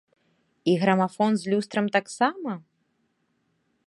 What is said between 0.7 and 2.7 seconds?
І грамафон з люстрам таксама?